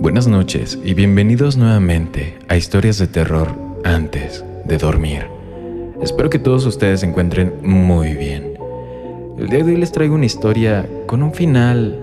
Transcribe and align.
Buenas 0.00 0.28
noches 0.28 0.78
y 0.84 0.94
bienvenidos 0.94 1.56
nuevamente 1.56 2.38
a 2.46 2.56
Historias 2.56 2.98
de 2.98 3.08
Terror 3.08 3.48
antes 3.82 4.44
de 4.64 4.78
dormir. 4.78 5.26
Espero 6.00 6.30
que 6.30 6.38
todos 6.38 6.64
ustedes 6.66 7.00
se 7.00 7.06
encuentren 7.06 7.54
muy 7.62 8.14
bien. 8.14 8.54
El 9.36 9.48
día 9.48 9.64
de 9.64 9.72
hoy 9.72 9.76
les 9.76 9.90
traigo 9.90 10.14
una 10.14 10.26
historia 10.26 10.88
con 11.06 11.24
un 11.24 11.34
final 11.34 11.98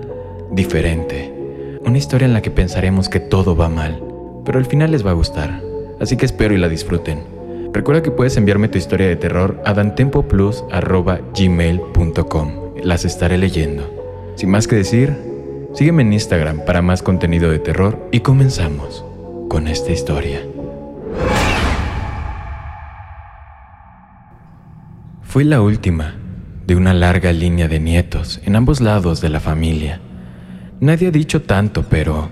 diferente. 0.51 1.79
Una 1.85 1.97
historia 1.97 2.25
en 2.25 2.33
la 2.33 2.41
que 2.41 2.51
pensaremos 2.51 3.07
que 3.07 3.21
todo 3.21 3.55
va 3.55 3.69
mal, 3.69 4.03
pero 4.43 4.59
al 4.59 4.65
final 4.65 4.91
les 4.91 5.05
va 5.05 5.11
a 5.11 5.15
gustar. 5.15 5.61
Así 6.01 6.17
que 6.17 6.25
espero 6.25 6.53
y 6.53 6.57
la 6.57 6.67
disfruten. 6.67 7.23
Recuerda 7.71 8.03
que 8.03 8.11
puedes 8.11 8.35
enviarme 8.35 8.67
tu 8.67 8.77
historia 8.77 9.07
de 9.07 9.15
terror 9.15 9.61
a 9.65 9.73
dantempoplus.gmail.com. 9.73 12.51
Las 12.83 13.05
estaré 13.05 13.37
leyendo. 13.37 13.89
Sin 14.35 14.49
más 14.49 14.67
que 14.67 14.75
decir, 14.75 15.34
Sígueme 15.75 16.03
en 16.03 16.13
Instagram 16.13 16.61
para 16.65 16.81
más 16.81 17.03
contenido 17.03 17.51
de 17.51 17.59
terror 17.59 18.07
y 18.13 18.21
comenzamos 18.21 19.03
con 19.49 19.67
esta 19.67 19.91
historia. 19.91 20.39
Fue 25.21 25.43
la 25.43 25.59
última 25.59 26.15
de 26.65 26.77
una 26.77 26.93
larga 26.93 27.33
línea 27.33 27.67
de 27.67 27.81
nietos 27.81 28.39
en 28.45 28.55
ambos 28.55 28.79
lados 28.79 29.19
de 29.19 29.27
la 29.27 29.41
familia. 29.41 29.99
Nadie 30.79 31.09
ha 31.09 31.11
dicho 31.11 31.41
tanto, 31.41 31.83
pero 31.89 32.29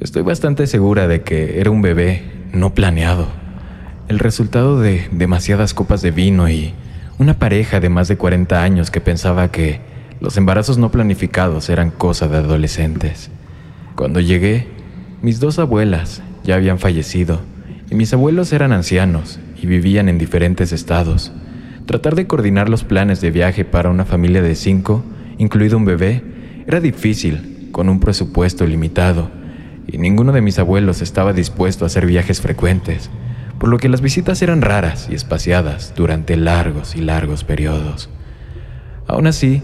estoy 0.00 0.22
bastante 0.22 0.66
segura 0.66 1.06
de 1.06 1.20
que 1.20 1.60
era 1.60 1.70
un 1.70 1.82
bebé 1.82 2.22
no 2.54 2.72
planeado, 2.72 3.26
el 4.08 4.18
resultado 4.18 4.80
de 4.80 5.08
demasiadas 5.12 5.74
copas 5.74 6.00
de 6.00 6.10
vino 6.10 6.48
y 6.48 6.72
una 7.18 7.38
pareja 7.38 7.80
de 7.80 7.90
más 7.90 8.08
de 8.08 8.16
40 8.16 8.62
años 8.62 8.90
que 8.90 9.02
pensaba 9.02 9.50
que 9.50 9.94
los 10.20 10.36
embarazos 10.36 10.78
no 10.78 10.90
planificados 10.90 11.68
eran 11.68 11.90
cosa 11.90 12.28
de 12.28 12.38
adolescentes. 12.38 13.30
Cuando 13.94 14.20
llegué, 14.20 14.66
mis 15.22 15.40
dos 15.40 15.58
abuelas 15.58 16.22
ya 16.44 16.54
habían 16.54 16.78
fallecido 16.78 17.40
y 17.90 17.94
mis 17.94 18.12
abuelos 18.12 18.52
eran 18.52 18.72
ancianos 18.72 19.38
y 19.60 19.66
vivían 19.66 20.08
en 20.08 20.18
diferentes 20.18 20.72
estados. 20.72 21.32
Tratar 21.86 22.14
de 22.14 22.26
coordinar 22.26 22.68
los 22.68 22.84
planes 22.84 23.20
de 23.20 23.30
viaje 23.30 23.64
para 23.64 23.90
una 23.90 24.04
familia 24.04 24.42
de 24.42 24.54
cinco, 24.54 25.04
incluido 25.38 25.76
un 25.76 25.84
bebé, 25.84 26.22
era 26.66 26.80
difícil 26.80 27.68
con 27.72 27.88
un 27.88 28.00
presupuesto 28.00 28.66
limitado 28.66 29.30
y 29.86 29.98
ninguno 29.98 30.32
de 30.32 30.40
mis 30.40 30.58
abuelos 30.58 31.02
estaba 31.02 31.32
dispuesto 31.32 31.84
a 31.84 31.86
hacer 31.86 32.06
viajes 32.06 32.40
frecuentes, 32.40 33.10
por 33.58 33.68
lo 33.68 33.78
que 33.78 33.88
las 33.88 34.00
visitas 34.00 34.42
eran 34.42 34.62
raras 34.62 35.08
y 35.10 35.14
espaciadas 35.14 35.94
durante 35.94 36.36
largos 36.36 36.96
y 36.96 37.00
largos 37.00 37.44
periodos. 37.44 38.10
Aún 39.06 39.26
así, 39.26 39.62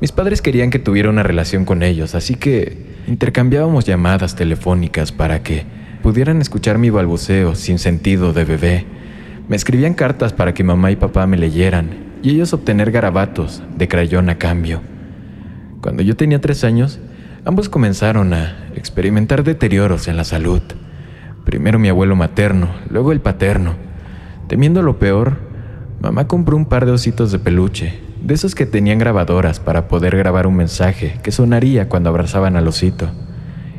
mis 0.00 0.12
padres 0.12 0.40
querían 0.40 0.70
que 0.70 0.78
tuviera 0.78 1.10
una 1.10 1.22
relación 1.22 1.66
con 1.66 1.82
ellos, 1.82 2.14
así 2.14 2.34
que 2.34 2.86
intercambiábamos 3.06 3.84
llamadas 3.84 4.34
telefónicas 4.34 5.12
para 5.12 5.42
que 5.42 5.64
pudieran 6.02 6.40
escuchar 6.40 6.78
mi 6.78 6.88
balbuceo 6.88 7.54
sin 7.54 7.78
sentido 7.78 8.32
de 8.32 8.44
bebé. 8.44 8.86
Me 9.48 9.56
escribían 9.56 9.92
cartas 9.92 10.32
para 10.32 10.54
que 10.54 10.64
mamá 10.64 10.90
y 10.90 10.96
papá 10.96 11.26
me 11.26 11.36
leyeran 11.36 11.90
y 12.22 12.30
ellos 12.30 12.54
obtener 12.54 12.90
garabatos 12.90 13.62
de 13.76 13.88
crayón 13.88 14.30
a 14.30 14.38
cambio. 14.38 14.80
Cuando 15.82 16.02
yo 16.02 16.16
tenía 16.16 16.40
tres 16.40 16.64
años, 16.64 16.98
ambos 17.44 17.68
comenzaron 17.68 18.32
a 18.32 18.70
experimentar 18.76 19.44
deterioros 19.44 20.08
en 20.08 20.16
la 20.16 20.24
salud. 20.24 20.62
Primero 21.44 21.78
mi 21.78 21.88
abuelo 21.88 22.16
materno, 22.16 22.70
luego 22.88 23.12
el 23.12 23.20
paterno. 23.20 23.74
Temiendo 24.48 24.82
lo 24.82 24.98
peor, 24.98 25.38
mamá 26.00 26.26
compró 26.26 26.56
un 26.56 26.66
par 26.66 26.86
de 26.86 26.92
ositos 26.92 27.32
de 27.32 27.38
peluche 27.38 28.09
de 28.22 28.34
esos 28.34 28.54
que 28.54 28.66
tenían 28.66 28.98
grabadoras 28.98 29.60
para 29.60 29.88
poder 29.88 30.16
grabar 30.16 30.46
un 30.46 30.56
mensaje 30.56 31.18
que 31.22 31.32
sonaría 31.32 31.88
cuando 31.88 32.10
abrazaban 32.10 32.56
al 32.56 32.68
osito, 32.68 33.10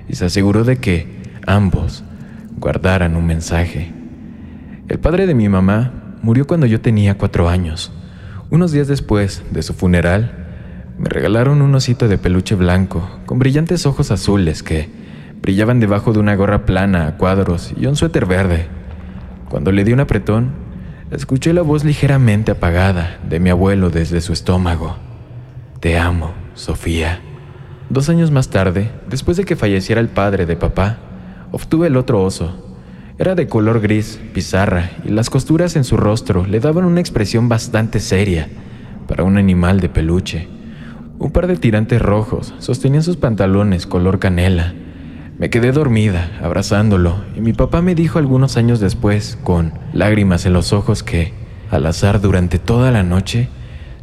y 0.07 0.16
se 0.16 0.25
aseguró 0.25 0.63
de 0.63 0.78
que 0.78 1.22
ambos 1.46 2.03
guardaran 2.57 3.16
un 3.16 3.25
mensaje. 3.25 3.91
El 4.88 5.00
padre 5.00 5.25
de 5.25 5.35
mi 5.35 5.47
mamá 5.50 6.18
murió 6.22 6.47
cuando 6.47 6.66
yo 6.66 6.81
tenía 6.81 7.18
cuatro 7.18 7.50
años. 7.50 7.91
Unos 8.50 8.72
días 8.72 8.88
después 8.88 9.44
de 9.52 9.63
su 9.63 9.74
funeral, 9.74 10.41
me 10.97 11.09
regalaron 11.09 11.62
un 11.62 11.73
osito 11.73 12.08
de 12.08 12.18
peluche 12.18 12.56
blanco 12.56 13.09
con 13.25 13.40
brillantes 13.40 13.85
ojos 13.85 14.12
azules 14.12 14.62
que 14.62 14.90
brillaban 15.41 15.79
debajo 15.79 16.13
de 16.13 16.19
una 16.19 16.35
gorra 16.35 16.66
plana 16.66 17.08
a 17.08 17.18
cuadros 17.18 17.73
y 17.75 17.85
un 17.88 17.96
suéter 17.96 18.25
verde. 18.25 18.68
Cuando 19.50 19.72
le 19.72 19.84
di 19.84 19.94
un 19.94 20.00
apretón, 20.00 20.52
Escuché 21.11 21.51
la 21.51 21.61
voz 21.61 21.83
ligeramente 21.83 22.51
apagada 22.51 23.19
de 23.27 23.41
mi 23.41 23.49
abuelo 23.49 23.89
desde 23.89 24.22
su 24.22 24.31
estómago. 24.31 24.95
Te 25.81 25.99
amo, 25.99 26.31
Sofía. 26.53 27.19
Dos 27.89 28.07
años 28.07 28.31
más 28.31 28.49
tarde, 28.49 28.89
después 29.09 29.35
de 29.35 29.44
que 29.44 29.57
falleciera 29.57 29.99
el 29.99 30.07
padre 30.07 30.45
de 30.45 30.55
papá, 30.55 30.99
obtuve 31.51 31.88
el 31.88 31.97
otro 31.97 32.23
oso. 32.23 32.66
Era 33.17 33.35
de 33.35 33.47
color 33.47 33.81
gris, 33.81 34.22
pizarra, 34.33 34.91
y 35.03 35.09
las 35.09 35.29
costuras 35.29 35.75
en 35.75 35.83
su 35.83 35.97
rostro 35.97 36.45
le 36.45 36.61
daban 36.61 36.85
una 36.85 37.01
expresión 37.01 37.49
bastante 37.49 37.99
seria 37.99 38.47
para 39.05 39.25
un 39.25 39.35
animal 39.35 39.81
de 39.81 39.89
peluche. 39.89 40.47
Un 41.19 41.31
par 41.31 41.47
de 41.47 41.57
tirantes 41.57 42.01
rojos 42.01 42.53
sostenían 42.59 43.03
sus 43.03 43.17
pantalones 43.17 43.85
color 43.85 44.19
canela 44.19 44.73
me 45.41 45.50
quedé 45.50 45.72
dormida, 45.72 46.29
abrazándolo, 46.44 47.16
y 47.35 47.41
mi 47.41 47.52
papá 47.52 47.81
me 47.81 47.96
dijo 47.96 48.19
algunos 48.19 48.57
años 48.57 48.79
después, 48.79 49.40
con 49.44 49.74
lágrimas 49.91 50.46
en 50.46 50.53
los 50.53 50.72
ojos, 50.72 51.02
que, 51.02 51.34
al 51.72 51.88
azar 51.88 52.22
durante 52.22 52.59
toda 52.59 52.91
la 52.91 53.02
noche, 53.02 53.50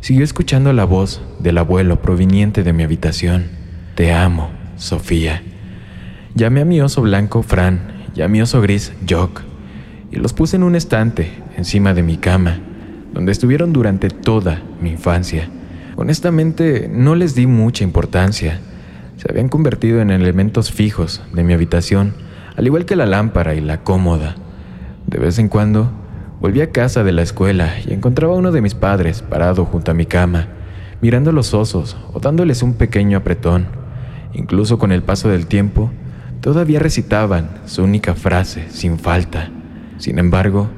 siguió 0.00 0.24
escuchando 0.24 0.72
la 0.72 0.84
voz 0.84 1.22
del 1.38 1.58
abuelo 1.58 2.02
proveniente 2.02 2.64
de 2.64 2.72
mi 2.72 2.82
habitación. 2.82 3.50
Te 3.94 4.12
amo, 4.12 4.50
Sofía. 4.74 5.44
Llamé 6.34 6.62
a 6.62 6.64
mi 6.64 6.80
oso 6.80 7.02
blanco, 7.02 7.44
Fran, 7.44 7.82
y 8.16 8.22
a 8.22 8.26
mi 8.26 8.42
oso 8.42 8.60
gris, 8.60 8.92
Jock, 9.08 9.42
y 10.10 10.16
los 10.16 10.32
puse 10.32 10.56
en 10.56 10.64
un 10.64 10.74
estante 10.74 11.30
encima 11.56 11.94
de 11.94 12.02
mi 12.02 12.16
cama, 12.16 12.58
donde 13.14 13.30
estuvieron 13.30 13.72
durante 13.72 14.10
toda 14.10 14.60
mi 14.82 14.90
infancia. 14.90 15.48
Honestamente, 15.94 16.90
no 16.92 17.14
les 17.14 17.36
di 17.36 17.46
mucha 17.46 17.84
importancia 17.84 18.60
se 19.18 19.26
habían 19.28 19.48
convertido 19.48 20.00
en 20.00 20.10
elementos 20.10 20.70
fijos 20.70 21.22
de 21.32 21.42
mi 21.42 21.52
habitación, 21.52 22.14
al 22.56 22.66
igual 22.66 22.84
que 22.86 22.94
la 22.94 23.04
lámpara 23.04 23.54
y 23.56 23.60
la 23.60 23.82
cómoda. 23.82 24.36
De 25.08 25.18
vez 25.18 25.40
en 25.40 25.48
cuando, 25.48 25.90
volví 26.40 26.60
a 26.60 26.70
casa 26.70 27.02
de 27.02 27.10
la 27.10 27.22
escuela 27.22 27.74
y 27.84 27.92
encontraba 27.92 28.34
a 28.34 28.36
uno 28.36 28.52
de 28.52 28.62
mis 28.62 28.76
padres 28.76 29.22
parado 29.22 29.64
junto 29.64 29.90
a 29.90 29.94
mi 29.94 30.06
cama, 30.06 30.46
mirando 31.00 31.32
los 31.32 31.52
osos 31.52 31.96
o 32.12 32.20
dándoles 32.20 32.62
un 32.62 32.74
pequeño 32.74 33.18
apretón. 33.18 33.66
Incluso 34.34 34.78
con 34.78 34.92
el 34.92 35.02
paso 35.02 35.28
del 35.28 35.48
tiempo, 35.48 35.90
todavía 36.40 36.78
recitaban 36.78 37.50
su 37.66 37.82
única 37.82 38.14
frase 38.14 38.66
sin 38.70 39.00
falta. 39.00 39.50
Sin 39.98 40.20
embargo, 40.20 40.68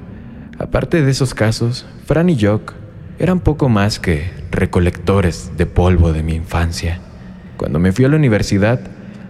aparte 0.58 1.02
de 1.02 1.10
esos 1.10 1.34
casos, 1.34 1.84
Fran 2.06 2.30
y 2.30 2.40
Jock 2.40 2.72
eran 3.18 3.40
poco 3.40 3.68
más 3.68 3.98
que 3.98 4.30
recolectores 4.50 5.52
de 5.58 5.66
polvo 5.66 6.14
de 6.14 6.22
mi 6.22 6.34
infancia. 6.34 7.00
Cuando 7.60 7.78
me 7.78 7.92
fui 7.92 8.06
a 8.06 8.08
la 8.08 8.16
universidad, 8.16 8.80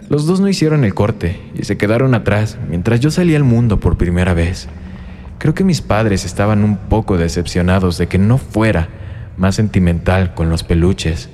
los 0.07 0.25
dos 0.25 0.39
no 0.39 0.47
hicieron 0.47 0.85
el 0.85 0.93
corte 0.93 1.37
y 1.53 1.65
se 1.65 1.75
quedaron 1.75 2.13
atrás 2.13 2.57
mientras 2.69 3.01
yo 3.01 3.11
salía 3.11 3.35
al 3.35 3.43
mundo 3.43 3.81
por 3.81 3.97
primera 3.97 4.33
vez. 4.33 4.69
Creo 5.37 5.53
que 5.53 5.65
mis 5.65 5.81
padres 5.81 6.23
estaban 6.23 6.63
un 6.63 6.77
poco 6.77 7.17
decepcionados 7.17 7.97
de 7.97 8.07
que 8.07 8.17
no 8.17 8.37
fuera 8.37 8.87
más 9.35 9.55
sentimental 9.55 10.33
con 10.33 10.49
los 10.49 10.63
peluches, 10.63 11.27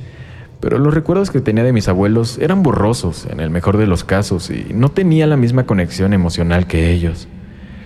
pero 0.60 0.80
los 0.80 0.92
recuerdos 0.92 1.30
que 1.30 1.40
tenía 1.40 1.64
de 1.64 1.72
mis 1.72 1.88
abuelos 1.88 2.40
eran 2.40 2.64
borrosos 2.64 3.28
en 3.30 3.42
el 3.42 3.52
mejor 3.52 3.78
de 3.78 3.86
los 3.86 4.04
casos 4.04 4.50
y 4.50 4.74
no 4.74 4.90
tenía 4.90 5.28
la 5.28 5.38
misma 5.38 5.68
conexión 5.68 6.14
emocional 6.14 6.66
que 6.66 6.90
ellos. 6.90 7.28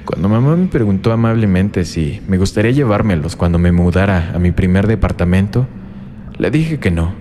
Cuando 0.05 0.29
mamá 0.29 0.55
me 0.55 0.67
preguntó 0.67 1.11
amablemente 1.11 1.83
si 1.83 2.21
me 2.29 2.37
gustaría 2.37 2.71
llevármelos 2.71 3.35
cuando 3.35 3.59
me 3.59 3.73
mudara 3.73 4.31
a 4.33 4.39
mi 4.39 4.51
primer 4.51 4.87
departamento, 4.87 5.67
le 6.37 6.49
dije 6.49 6.79
que 6.79 6.91
no 6.91 7.20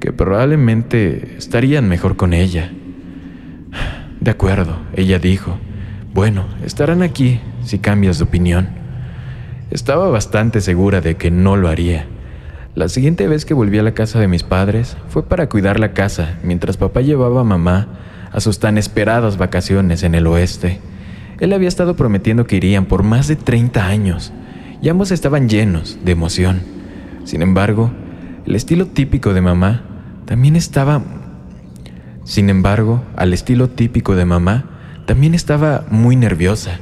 que 0.00 0.12
probablemente 0.12 1.36
estarían 1.36 1.88
mejor 1.88 2.16
con 2.16 2.32
ella. 2.32 2.70
De 4.20 4.30
acuerdo, 4.30 4.78
ella 4.94 5.18
dijo. 5.18 5.58
Bueno, 6.12 6.46
estarán 6.64 7.02
aquí 7.02 7.40
si 7.62 7.78
cambias 7.78 8.18
de 8.18 8.24
opinión. 8.24 8.68
Estaba 9.70 10.08
bastante 10.08 10.60
segura 10.60 11.00
de 11.00 11.16
que 11.16 11.30
no 11.30 11.56
lo 11.56 11.68
haría. 11.68 12.06
La 12.74 12.88
siguiente 12.88 13.26
vez 13.26 13.44
que 13.44 13.54
volví 13.54 13.78
a 13.78 13.82
la 13.82 13.94
casa 13.94 14.20
de 14.20 14.28
mis 14.28 14.42
padres 14.42 14.96
fue 15.08 15.22
para 15.22 15.48
cuidar 15.48 15.80
la 15.80 15.92
casa 15.92 16.38
mientras 16.42 16.76
papá 16.76 17.00
llevaba 17.00 17.40
a 17.40 17.44
mamá 17.44 17.88
a 18.32 18.40
sus 18.40 18.58
tan 18.58 18.78
esperadas 18.78 19.38
vacaciones 19.38 20.02
en 20.02 20.14
el 20.14 20.26
oeste. 20.26 20.80
Él 21.40 21.52
había 21.52 21.68
estado 21.68 21.96
prometiendo 21.96 22.46
que 22.46 22.56
irían 22.56 22.86
por 22.86 23.02
más 23.02 23.28
de 23.28 23.36
30 23.36 23.86
años 23.86 24.32
y 24.82 24.88
ambos 24.88 25.10
estaban 25.10 25.48
llenos 25.48 25.98
de 26.04 26.12
emoción. 26.12 26.60
Sin 27.24 27.42
embargo, 27.42 27.90
el 28.46 28.54
estilo 28.54 28.86
típico 28.86 29.34
de 29.34 29.40
mamá 29.40 29.82
también 30.24 30.56
estaba... 30.56 31.02
Sin 32.24 32.50
embargo, 32.50 33.04
al 33.16 33.32
estilo 33.32 33.68
típico 33.68 34.16
de 34.16 34.24
mamá, 34.24 34.64
también 35.04 35.34
estaba 35.34 35.84
muy 35.90 36.16
nerviosa. 36.16 36.78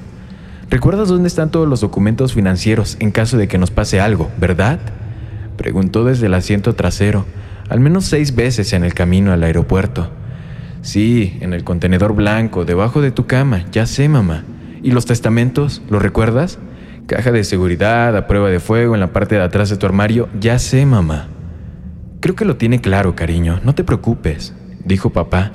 ¿Recuerdas 0.70 1.08
dónde 1.08 1.28
están 1.28 1.50
todos 1.50 1.68
los 1.68 1.80
documentos 1.80 2.32
financieros 2.32 2.96
en 3.00 3.10
caso 3.10 3.36
de 3.36 3.48
que 3.48 3.58
nos 3.58 3.70
pase 3.70 4.00
algo, 4.00 4.30
verdad? 4.38 4.78
Preguntó 5.56 6.04
desde 6.04 6.26
el 6.26 6.34
asiento 6.34 6.74
trasero, 6.74 7.26
al 7.68 7.80
menos 7.80 8.06
seis 8.06 8.34
veces 8.34 8.72
en 8.72 8.84
el 8.84 8.94
camino 8.94 9.32
al 9.32 9.42
aeropuerto. 9.42 10.10
Sí, 10.80 11.38
en 11.40 11.52
el 11.52 11.64
contenedor 11.64 12.14
blanco, 12.14 12.64
debajo 12.64 13.00
de 13.00 13.10
tu 13.10 13.26
cama, 13.26 13.64
ya 13.70 13.86
sé, 13.86 14.08
mamá. 14.08 14.44
¿Y 14.82 14.90
los 14.90 15.06
testamentos? 15.06 15.82
¿Los 15.88 16.02
recuerdas? 16.02 16.58
Caja 17.06 17.32
de 17.32 17.44
seguridad, 17.44 18.16
a 18.16 18.26
prueba 18.26 18.50
de 18.50 18.60
fuego 18.60 18.94
en 18.94 19.00
la 19.00 19.12
parte 19.12 19.34
de 19.34 19.42
atrás 19.42 19.70
de 19.70 19.76
tu 19.76 19.86
armario, 19.86 20.28
ya 20.40 20.58
sé, 20.58 20.84
mamá. 20.86 21.28
Creo 22.24 22.36
que 22.36 22.46
lo 22.46 22.56
tiene 22.56 22.80
claro, 22.80 23.14
cariño, 23.14 23.60
no 23.64 23.74
te 23.74 23.84
preocupes, 23.84 24.54
dijo 24.82 25.10
papá, 25.10 25.52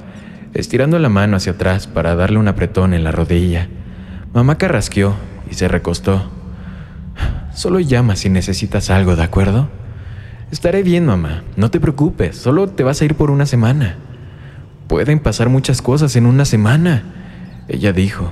estirando 0.54 1.00
la 1.00 1.10
mano 1.10 1.36
hacia 1.36 1.54
atrás 1.54 1.88
para 1.88 2.13
darle 2.13 2.38
un 2.38 2.48
apretón 2.48 2.94
en 2.94 3.04
la 3.04 3.12
rodilla. 3.12 3.68
Mamá 4.36 4.60
carrasqueó 4.60 5.16
y 5.50 5.56
se 5.56 5.68
recostó. 5.68 6.30
Solo 7.56 7.80
llama 7.80 8.16
si 8.16 8.30
necesitas 8.30 8.92
algo, 8.92 9.16
¿de 9.16 9.24
acuerdo? 9.24 9.68
Estaré 10.51 10.83
bien, 10.83 11.07
mamá, 11.07 11.42
no 11.57 11.71
te 11.71 11.80
preocupes, 11.80 12.38
solo 12.38 12.68
te 12.68 12.83
vas 12.83 13.01
a 13.01 13.06
ir 13.06 13.16
por 13.16 13.31
una 13.31 13.48
semana. 13.48 13.95
Pueden 14.88 15.21
pasar 15.21 15.50
muchas 15.50 15.81
cosas 15.81 16.16
en 16.18 16.27
una 16.27 16.45
semana, 16.45 17.01
ella 17.68 17.94
dijo. 17.94 18.31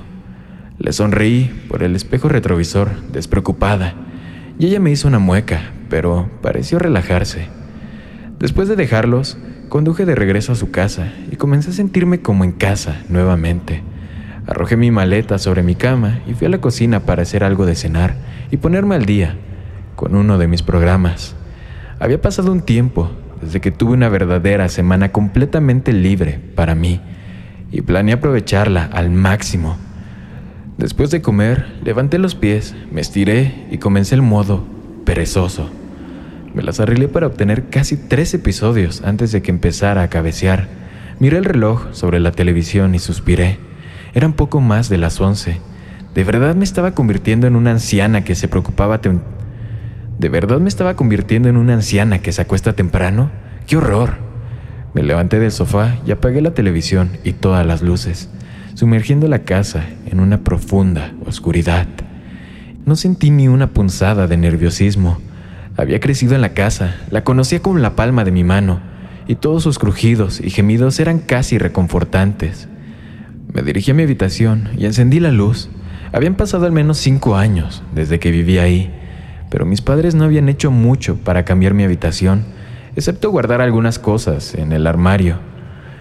Le 0.78 0.92
sonreí 0.92 1.66
por 1.68 1.82
el 1.82 1.96
espejo 1.96 2.28
retrovisor, 2.28 3.02
despreocupada, 3.10 3.94
y 4.60 4.66
ella 4.66 4.78
me 4.78 4.92
hizo 4.92 5.08
una 5.08 5.18
mueca, 5.18 5.72
pero 5.90 6.30
pareció 6.40 6.78
relajarse. 6.78 7.57
Después 8.40 8.68
de 8.68 8.76
dejarlos, 8.76 9.36
conduje 9.68 10.04
de 10.04 10.14
regreso 10.14 10.52
a 10.52 10.56
su 10.56 10.70
casa 10.70 11.12
y 11.32 11.36
comencé 11.36 11.70
a 11.70 11.72
sentirme 11.72 12.20
como 12.20 12.44
en 12.44 12.52
casa 12.52 13.02
nuevamente. 13.08 13.82
Arrojé 14.46 14.76
mi 14.76 14.90
maleta 14.90 15.38
sobre 15.38 15.62
mi 15.62 15.74
cama 15.74 16.20
y 16.26 16.34
fui 16.34 16.46
a 16.46 16.50
la 16.50 16.60
cocina 16.60 17.00
para 17.00 17.22
hacer 17.22 17.42
algo 17.42 17.66
de 17.66 17.74
cenar 17.74 18.14
y 18.50 18.58
ponerme 18.58 18.94
al 18.94 19.06
día 19.06 19.36
con 19.96 20.14
uno 20.14 20.38
de 20.38 20.46
mis 20.46 20.62
programas. 20.62 21.34
Había 21.98 22.22
pasado 22.22 22.52
un 22.52 22.62
tiempo 22.62 23.10
desde 23.42 23.60
que 23.60 23.72
tuve 23.72 23.92
una 23.92 24.08
verdadera 24.08 24.68
semana 24.68 25.10
completamente 25.10 25.92
libre 25.92 26.40
para 26.54 26.76
mí 26.76 27.00
y 27.72 27.82
planeé 27.82 28.14
aprovecharla 28.14 28.84
al 28.84 29.10
máximo. 29.10 29.76
Después 30.76 31.10
de 31.10 31.22
comer, 31.22 31.66
levanté 31.82 32.18
los 32.18 32.36
pies, 32.36 32.76
me 32.92 33.00
estiré 33.00 33.66
y 33.72 33.78
comencé 33.78 34.14
el 34.14 34.22
modo 34.22 34.64
perezoso. 35.04 35.70
Me 36.58 36.64
las 36.64 36.80
arreglé 36.80 37.06
para 37.06 37.28
obtener 37.28 37.68
casi 37.70 37.96
tres 37.96 38.34
episodios 38.34 39.02
antes 39.04 39.30
de 39.30 39.42
que 39.42 39.52
empezara 39.52 40.02
a 40.02 40.08
cabecear. 40.08 40.66
Miré 41.20 41.38
el 41.38 41.44
reloj 41.44 41.86
sobre 41.92 42.18
la 42.18 42.32
televisión 42.32 42.96
y 42.96 42.98
suspiré. 42.98 43.58
Eran 44.12 44.32
poco 44.32 44.60
más 44.60 44.88
de 44.88 44.98
las 44.98 45.20
once. 45.20 45.60
¿De 46.16 46.24
verdad 46.24 46.56
me 46.56 46.64
estaba 46.64 46.96
convirtiendo 46.96 47.46
en 47.46 47.54
una 47.54 47.70
anciana 47.70 48.24
que 48.24 48.34
se 48.34 48.48
preocupaba? 48.48 48.98
¿De 48.98 50.28
verdad 50.28 50.58
me 50.58 50.68
estaba 50.68 50.96
convirtiendo 50.96 51.48
en 51.48 51.58
una 51.58 51.74
anciana 51.74 52.22
que 52.22 52.32
se 52.32 52.42
acuesta 52.42 52.72
temprano? 52.72 53.30
¡Qué 53.68 53.76
horror! 53.76 54.14
Me 54.94 55.04
levanté 55.04 55.38
del 55.38 55.52
sofá 55.52 55.98
y 56.04 56.10
apagué 56.10 56.40
la 56.40 56.54
televisión 56.54 57.10
y 57.22 57.34
todas 57.34 57.64
las 57.64 57.82
luces 57.82 58.30
sumergiendo 58.74 59.28
la 59.28 59.44
casa 59.44 59.84
en 60.06 60.18
una 60.18 60.42
profunda 60.42 61.12
oscuridad. 61.24 61.86
No 62.84 62.96
sentí 62.96 63.30
ni 63.30 63.46
una 63.46 63.68
punzada 63.68 64.26
de 64.26 64.36
nerviosismo. 64.36 65.18
Había 65.78 66.00
crecido 66.00 66.34
en 66.34 66.40
la 66.40 66.54
casa, 66.54 66.96
la 67.08 67.22
conocía 67.22 67.62
como 67.62 67.78
la 67.78 67.94
palma 67.94 68.24
de 68.24 68.32
mi 68.32 68.42
mano, 68.42 68.80
y 69.28 69.36
todos 69.36 69.62
sus 69.62 69.78
crujidos 69.78 70.40
y 70.40 70.50
gemidos 70.50 70.98
eran 70.98 71.20
casi 71.20 71.56
reconfortantes. 71.56 72.66
Me 73.54 73.62
dirigí 73.62 73.92
a 73.92 73.94
mi 73.94 74.02
habitación 74.02 74.70
y 74.76 74.86
encendí 74.86 75.20
la 75.20 75.30
luz. 75.30 75.70
Habían 76.12 76.34
pasado 76.34 76.66
al 76.66 76.72
menos 76.72 76.98
cinco 76.98 77.36
años 77.36 77.84
desde 77.94 78.18
que 78.18 78.32
vivía 78.32 78.64
ahí, 78.64 78.92
pero 79.50 79.66
mis 79.66 79.80
padres 79.80 80.16
no 80.16 80.24
habían 80.24 80.48
hecho 80.48 80.72
mucho 80.72 81.16
para 81.18 81.44
cambiar 81.44 81.74
mi 81.74 81.84
habitación, 81.84 82.42
excepto 82.96 83.30
guardar 83.30 83.60
algunas 83.60 84.00
cosas 84.00 84.56
en 84.56 84.72
el 84.72 84.84
armario. 84.84 85.38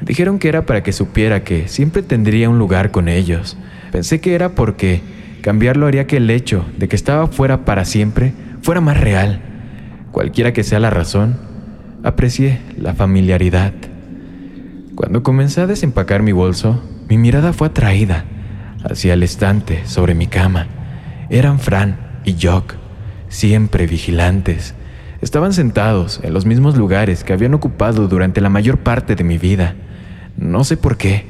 Dijeron 0.01 0.39
que 0.39 0.49
era 0.49 0.65
para 0.65 0.81
que 0.81 0.91
supiera 0.91 1.43
que 1.43 1.67
siempre 1.67 2.01
tendría 2.01 2.49
un 2.49 2.57
lugar 2.57 2.89
con 2.89 3.07
ellos. 3.07 3.57
Pensé 3.91 4.21
que 4.21 4.33
era 4.33 4.49
porque 4.49 5.03
cambiarlo 5.43 5.85
haría 5.85 6.07
que 6.07 6.17
el 6.17 6.31
hecho 6.31 6.65
de 6.79 6.87
que 6.87 6.95
estaba 6.95 7.27
fuera 7.27 7.63
para 7.63 7.85
siempre 7.85 8.33
fuera 8.63 8.81
más 8.81 8.99
real. 8.99 9.43
Cualquiera 10.11 10.53
que 10.53 10.63
sea 10.63 10.79
la 10.79 10.89
razón, 10.89 11.37
aprecié 12.03 12.59
la 12.77 12.93
familiaridad. 12.93 13.73
Cuando 14.95 15.23
comencé 15.23 15.61
a 15.61 15.67
desempacar 15.67 16.23
mi 16.23 16.31
bolso, 16.31 16.81
mi 17.09 17.17
mirada 17.17 17.53
fue 17.53 17.67
atraída 17.67 18.25
hacia 18.83 19.13
el 19.13 19.23
estante 19.23 19.85
sobre 19.85 20.15
mi 20.15 20.27
cama. 20.27 20.67
Eran 21.29 21.59
Fran 21.59 21.97
y 22.23 22.35
Jock, 22.41 22.75
siempre 23.29 23.85
vigilantes. 23.85 24.73
Estaban 25.21 25.53
sentados 25.53 26.19
en 26.23 26.33
los 26.33 26.45
mismos 26.45 26.77
lugares 26.77 27.23
que 27.23 27.33
habían 27.33 27.53
ocupado 27.53 28.07
durante 28.07 28.41
la 28.41 28.49
mayor 28.49 28.79
parte 28.79 29.15
de 29.15 29.23
mi 29.23 29.37
vida. 29.37 29.75
No 30.37 30.63
sé 30.63 30.77
por 30.77 30.97
qué, 30.97 31.25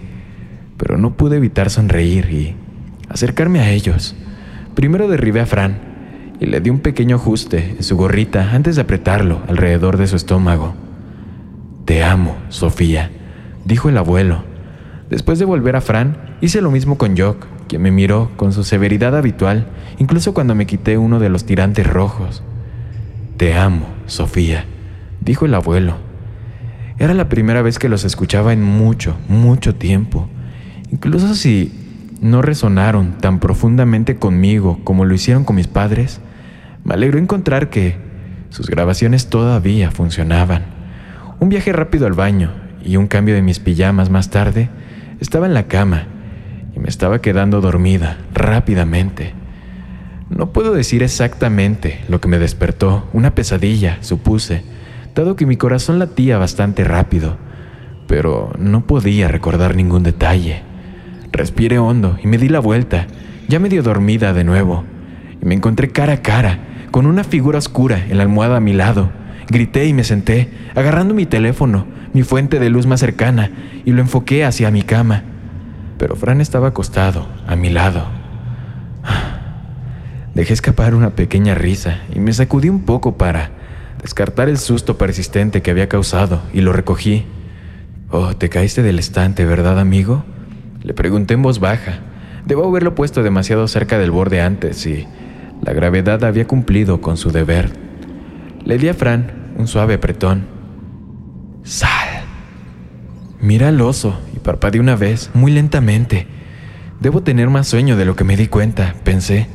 pero 0.77 0.97
no 0.97 1.15
pude 1.15 1.37
evitar 1.37 1.69
sonreír 1.69 2.29
y 2.31 2.55
acercarme 3.09 3.59
a 3.59 3.71
ellos. 3.71 4.15
Primero 4.75 5.07
derribé 5.07 5.39
a 5.39 5.45
Fran 5.45 5.86
y 6.39 6.45
le 6.45 6.61
di 6.61 6.69
un 6.69 6.79
pequeño 6.79 7.15
ajuste 7.15 7.75
en 7.77 7.83
su 7.83 7.97
gorrita 7.97 8.51
antes 8.53 8.75
de 8.75 8.83
apretarlo 8.83 9.41
alrededor 9.47 9.97
de 9.97 10.07
su 10.07 10.15
estómago. 10.15 10.75
Te 11.85 12.03
amo, 12.03 12.35
Sofía, 12.49 13.09
dijo 13.65 13.89
el 13.89 13.97
abuelo. 13.97 14.43
Después 15.09 15.39
de 15.39 15.45
volver 15.45 15.75
a 15.75 15.81
Fran, 15.81 16.17
hice 16.41 16.61
lo 16.61 16.69
mismo 16.69 16.97
con 16.97 17.17
Jock, 17.17 17.47
quien 17.67 17.81
me 17.81 17.91
miró 17.91 18.31
con 18.35 18.51
su 18.51 18.63
severidad 18.63 19.15
habitual, 19.15 19.67
incluso 19.97 20.33
cuando 20.33 20.53
me 20.53 20.65
quité 20.65 20.97
uno 20.97 21.19
de 21.19 21.29
los 21.29 21.45
tirantes 21.45 21.87
rojos. 21.87 22.43
Te 23.37 23.55
amo, 23.55 23.87
Sofía, 24.05 24.65
dijo 25.21 25.45
el 25.45 25.53
abuelo. 25.53 25.95
Era 26.99 27.13
la 27.13 27.29
primera 27.29 27.61
vez 27.61 27.79
que 27.79 27.89
los 27.89 28.03
escuchaba 28.03 28.53
en 28.53 28.63
mucho, 28.63 29.15
mucho 29.29 29.75
tiempo. 29.75 30.27
Incluso 30.91 31.35
si 31.35 31.71
no 32.21 32.41
resonaron 32.41 33.17
tan 33.19 33.39
profundamente 33.39 34.17
conmigo 34.17 34.79
como 34.83 35.05
lo 35.05 35.13
hicieron 35.13 35.43
con 35.43 35.55
mis 35.55 35.67
padres, 35.67 36.19
me 36.87 36.93
alegró 36.93 37.19
encontrar 37.19 37.69
que 37.69 37.97
sus 38.49 38.69
grabaciones 38.69 39.27
todavía 39.27 39.91
funcionaban. 39.91 40.63
Un 41.37 41.49
viaje 41.49 41.73
rápido 41.73 42.07
al 42.07 42.13
baño 42.13 42.51
y 42.81 42.95
un 42.95 43.07
cambio 43.07 43.35
de 43.35 43.41
mis 43.41 43.59
pijamas 43.59 44.09
más 44.09 44.29
tarde, 44.29 44.69
estaba 45.19 45.47
en 45.47 45.53
la 45.53 45.67
cama 45.67 46.07
y 46.73 46.79
me 46.79 46.87
estaba 46.87 47.19
quedando 47.19 47.59
dormida 47.59 48.19
rápidamente. 48.33 49.33
No 50.29 50.53
puedo 50.53 50.73
decir 50.73 51.03
exactamente 51.03 51.99
lo 52.07 52.21
que 52.21 52.29
me 52.29 52.39
despertó, 52.39 53.09
una 53.11 53.35
pesadilla, 53.35 53.97
supuse, 53.99 54.63
dado 55.13 55.35
que 55.35 55.45
mi 55.45 55.57
corazón 55.57 55.99
latía 55.99 56.37
bastante 56.37 56.85
rápido, 56.85 57.35
pero 58.07 58.53
no 58.57 58.87
podía 58.87 59.27
recordar 59.27 59.75
ningún 59.75 60.03
detalle. 60.03 60.61
Respiré 61.33 61.79
hondo 61.79 62.17
y 62.23 62.27
me 62.27 62.37
di 62.37 62.47
la 62.47 62.59
vuelta, 62.59 63.07
ya 63.49 63.59
medio 63.59 63.83
dormida 63.83 64.31
de 64.31 64.45
nuevo, 64.45 64.85
y 65.41 65.45
me 65.45 65.53
encontré 65.53 65.89
cara 65.89 66.13
a 66.13 66.21
cara 66.21 66.59
con 66.91 67.05
una 67.05 67.23
figura 67.23 67.57
oscura 67.57 68.05
en 68.09 68.17
la 68.17 68.23
almohada 68.23 68.57
a 68.57 68.61
mi 68.61 68.73
lado. 68.73 69.11
Grité 69.49 69.85
y 69.85 69.93
me 69.93 70.03
senté, 70.03 70.49
agarrando 70.75 71.13
mi 71.13 71.25
teléfono, 71.25 71.85
mi 72.13 72.23
fuente 72.23 72.59
de 72.59 72.69
luz 72.69 72.85
más 72.85 72.99
cercana, 72.99 73.51
y 73.85 73.91
lo 73.91 74.01
enfoqué 74.01 74.43
hacia 74.43 74.71
mi 74.71 74.81
cama. 74.83 75.23
Pero 75.97 76.15
Fran 76.15 76.41
estaba 76.41 76.69
acostado, 76.69 77.27
a 77.47 77.55
mi 77.55 77.69
lado. 77.69 78.05
Dejé 80.33 80.53
escapar 80.53 80.93
una 80.93 81.11
pequeña 81.11 81.55
risa 81.55 82.01
y 82.13 82.19
me 82.19 82.31
sacudí 82.31 82.69
un 82.69 82.83
poco 82.83 83.17
para 83.17 83.49
descartar 84.01 84.49
el 84.49 84.59
susto 84.59 84.97
persistente 84.97 85.63
que 85.63 85.71
había 85.71 85.89
causado 85.89 86.41
y 86.53 86.61
lo 86.61 86.73
recogí. 86.73 87.25
Oh, 88.11 88.35
te 88.35 88.47
caíste 88.47 88.83
del 88.83 88.99
estante, 88.99 89.45
¿verdad, 89.45 89.79
amigo? 89.79 90.23
Le 90.83 90.93
pregunté 90.93 91.33
en 91.33 91.41
voz 91.41 91.59
baja. 91.59 91.99
Debo 92.45 92.67
haberlo 92.67 92.93
puesto 92.93 93.23
demasiado 93.23 93.67
cerca 93.67 93.97
del 93.97 94.11
borde 94.11 94.39
antes 94.39 94.85
y 94.85 95.07
la 95.61 95.73
gravedad 95.73 96.23
había 96.23 96.47
cumplido 96.47 97.01
con 97.01 97.17
su 97.17 97.31
deber. 97.31 97.71
Le 98.63 98.77
di 98.77 98.89
a 98.89 98.93
Fran 98.93 99.53
un 99.57 99.67
suave 99.67 99.95
apretón. 99.95 100.45
¡Sal! 101.63 101.89
Mira 103.41 103.69
al 103.69 103.81
oso 103.81 104.19
y 104.35 104.39
parpadeé 104.39 104.79
una 104.79 104.95
vez, 104.95 105.29
muy 105.33 105.51
lentamente. 105.51 106.27
Debo 106.99 107.21
tener 107.21 107.49
más 107.49 107.67
sueño 107.67 107.97
de 107.97 108.05
lo 108.05 108.15
que 108.15 108.23
me 108.23 108.37
di 108.37 108.47
cuenta, 108.47 108.95
pensé. 109.03 109.47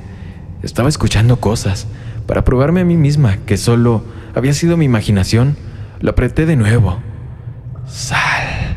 Estaba 0.62 0.88
escuchando 0.88 1.40
cosas 1.40 1.86
para 2.26 2.44
probarme 2.44 2.80
a 2.80 2.84
mí 2.84 2.96
misma 2.96 3.38
que 3.46 3.56
solo 3.56 4.04
había 4.34 4.54
sido 4.54 4.76
mi 4.76 4.84
imaginación. 4.84 5.56
Lo 6.00 6.10
apreté 6.10 6.46
de 6.46 6.56
nuevo. 6.56 6.98
Sal. 7.86 8.76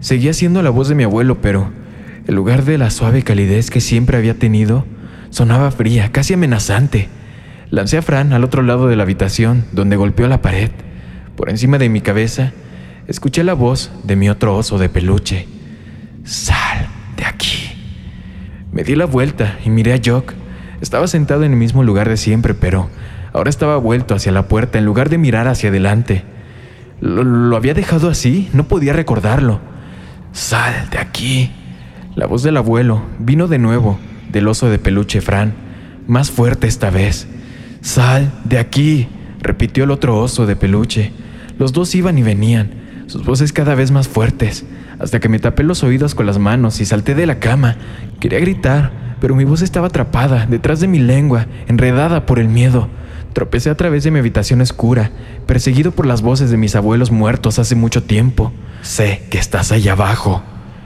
Seguía 0.00 0.32
siendo 0.32 0.62
la 0.62 0.70
voz 0.70 0.88
de 0.88 0.94
mi 0.94 1.02
abuelo, 1.02 1.40
pero 1.40 1.70
en 2.26 2.34
lugar 2.34 2.64
de 2.64 2.78
la 2.78 2.90
suave 2.90 3.22
calidez 3.22 3.70
que 3.70 3.80
siempre 3.80 4.16
había 4.16 4.34
tenido, 4.34 4.86
sonaba 5.30 5.70
fría, 5.70 6.10
casi 6.12 6.34
amenazante. 6.34 7.08
Lancé 7.70 7.98
a 7.98 8.02
Fran 8.02 8.32
al 8.32 8.44
otro 8.44 8.62
lado 8.62 8.88
de 8.88 8.96
la 8.96 9.02
habitación, 9.02 9.64
donde 9.72 9.96
golpeó 9.96 10.26
la 10.28 10.42
pared. 10.42 10.70
Por 11.36 11.50
encima 11.50 11.78
de 11.78 11.88
mi 11.88 12.00
cabeza, 12.00 12.52
escuché 13.06 13.44
la 13.44 13.54
voz 13.54 13.90
de 14.04 14.16
mi 14.16 14.28
otro 14.28 14.56
oso 14.56 14.78
de 14.78 14.88
peluche. 14.88 15.46
Sal 16.24 16.88
de 17.16 17.24
aquí. 17.24 17.72
Me 18.72 18.84
di 18.84 18.94
la 18.94 19.06
vuelta 19.06 19.58
y 19.64 19.70
miré 19.70 19.94
a 19.94 20.00
Jock. 20.04 20.34
Estaba 20.80 21.06
sentado 21.08 21.44
en 21.44 21.52
el 21.52 21.58
mismo 21.58 21.82
lugar 21.82 22.08
de 22.08 22.16
siempre, 22.16 22.54
pero 22.54 22.88
ahora 23.32 23.50
estaba 23.50 23.76
vuelto 23.76 24.14
hacia 24.14 24.32
la 24.32 24.48
puerta 24.48 24.78
en 24.78 24.84
lugar 24.84 25.08
de 25.08 25.18
mirar 25.18 25.48
hacia 25.48 25.70
adelante. 25.70 26.24
Lo, 27.00 27.56
había 27.56 27.74
dejado 27.74 28.08
así, 28.08 28.48
no 28.52 28.64
podía 28.64 28.92
recordarlo. 28.92 29.60
Sal 30.32 30.88
de 30.90 30.98
aquí. 30.98 31.52
La 32.14 32.26
voz 32.26 32.42
del 32.42 32.56
abuelo 32.56 33.02
vino 33.18 33.46
de 33.46 33.58
nuevo, 33.58 33.98
del 34.30 34.48
oso 34.48 34.68
de 34.68 34.78
peluche 34.78 35.20
Fran, 35.20 35.54
más 36.06 36.30
fuerte 36.30 36.66
esta 36.66 36.90
vez. 36.90 37.26
Sal 37.80 38.32
de 38.44 38.58
aquí, 38.58 39.08
repitió 39.40 39.84
el 39.84 39.90
otro 39.90 40.18
oso 40.18 40.46
de 40.46 40.56
peluche. 40.56 41.12
Los 41.58 41.72
dos 41.72 41.94
iban 41.94 42.18
y 42.18 42.22
venían, 42.22 42.70
sus 43.06 43.24
voces 43.24 43.52
cada 43.52 43.74
vez 43.74 43.90
más 43.90 44.08
fuertes, 44.08 44.64
hasta 44.98 45.20
que 45.20 45.28
me 45.28 45.38
tapé 45.38 45.62
los 45.62 45.82
oídos 45.82 46.14
con 46.14 46.26
las 46.26 46.38
manos 46.38 46.80
y 46.80 46.86
salté 46.86 47.14
de 47.14 47.26
la 47.26 47.38
cama. 47.38 47.76
Quería 48.20 48.40
gritar, 48.40 49.16
pero 49.20 49.34
mi 49.34 49.44
voz 49.44 49.62
estaba 49.62 49.88
atrapada, 49.88 50.46
detrás 50.46 50.80
de 50.80 50.88
mi 50.88 50.98
lengua, 50.98 51.46
enredada 51.66 52.26
por 52.26 52.38
el 52.38 52.48
miedo. 52.48 52.88
Tropecé 53.32 53.70
a 53.70 53.76
través 53.76 54.04
de 54.04 54.10
mi 54.10 54.18
habitación 54.18 54.60
oscura, 54.60 55.10
perseguido 55.46 55.92
por 55.92 56.06
las 56.06 56.22
voces 56.22 56.50
de 56.50 56.56
mis 56.56 56.74
abuelos 56.74 57.10
muertos 57.10 57.58
hace 57.58 57.74
mucho 57.74 58.02
tiempo. 58.02 58.52
Sé 58.82 59.22
que 59.30 59.38
estás 59.38 59.70
ahí 59.72 59.88
abajo, 59.88 60.42